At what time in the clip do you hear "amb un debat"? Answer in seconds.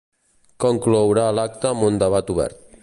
1.73-2.35